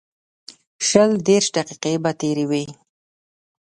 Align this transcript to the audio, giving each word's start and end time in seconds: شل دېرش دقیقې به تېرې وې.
شل 0.87 1.11
دېرش 1.27 1.47
دقیقې 1.55 1.93
به 2.03 2.11
تېرې 2.19 2.45
وې. 2.49 2.65